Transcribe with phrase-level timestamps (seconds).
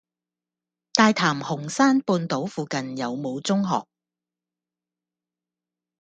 [0.95, 3.85] 大潭紅山半島附近有無中學？